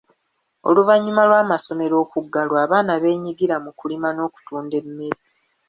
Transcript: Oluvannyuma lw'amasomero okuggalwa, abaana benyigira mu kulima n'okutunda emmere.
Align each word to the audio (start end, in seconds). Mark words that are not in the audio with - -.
Oluvannyuma 0.69 1.23
lw'amasomero 1.29 1.95
okuggalwa, 2.03 2.57
abaana 2.65 2.93
benyigira 3.03 3.55
mu 3.63 3.71
kulima 3.79 4.09
n'okutunda 4.13 4.75
emmere. 4.81 5.21